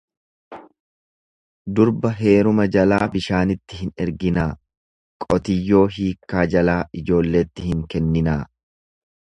[1.79, 4.47] Durba heeruma jalaa bishaanitti hin erginaa,
[5.27, 8.43] qotiyyoo hiikkaa jalaa ijoolleetti hin kenninaa.